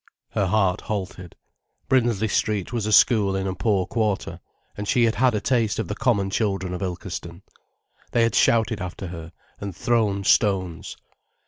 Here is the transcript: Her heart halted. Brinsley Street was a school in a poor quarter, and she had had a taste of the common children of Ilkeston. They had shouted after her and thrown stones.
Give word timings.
Her 0.31 0.47
heart 0.47 0.81
halted. 0.81 1.35
Brinsley 1.87 2.27
Street 2.27 2.73
was 2.73 2.87
a 2.87 2.91
school 2.91 3.35
in 3.35 3.45
a 3.45 3.53
poor 3.53 3.85
quarter, 3.85 4.39
and 4.75 4.87
she 4.87 5.03
had 5.03 5.13
had 5.13 5.35
a 5.35 5.39
taste 5.39 5.77
of 5.77 5.87
the 5.87 5.93
common 5.93 6.31
children 6.31 6.73
of 6.73 6.81
Ilkeston. 6.81 7.43
They 8.11 8.23
had 8.23 8.33
shouted 8.33 8.81
after 8.81 9.05
her 9.09 9.31
and 9.59 9.75
thrown 9.75 10.23
stones. 10.23 10.97